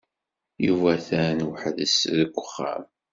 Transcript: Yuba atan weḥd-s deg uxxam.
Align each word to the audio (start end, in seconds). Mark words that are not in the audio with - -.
Yuba 0.65 0.87
atan 0.95 1.37
weḥd-s 1.47 1.97
deg 2.17 2.31
uxxam. 2.41 2.83